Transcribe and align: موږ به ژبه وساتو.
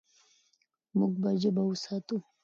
موږ 0.97 1.13
به 1.21 1.29
ژبه 1.41 1.61
وساتو. 1.65 2.17